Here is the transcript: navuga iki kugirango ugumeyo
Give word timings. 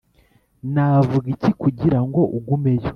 navuga 0.73 1.25
iki 1.35 1.51
kugirango 1.61 2.21
ugumeyo 2.37 2.87